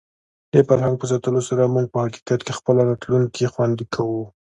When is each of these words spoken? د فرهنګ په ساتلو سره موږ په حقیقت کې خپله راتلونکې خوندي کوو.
د 0.53 0.55
فرهنګ 0.67 0.95
په 0.99 1.05
ساتلو 1.11 1.41
سره 1.49 1.71
موږ 1.73 1.85
په 1.93 1.97
حقیقت 2.03 2.39
کې 2.45 2.57
خپله 2.59 2.81
راتلونکې 2.89 3.51
خوندي 3.53 3.85
کوو. 3.93 4.23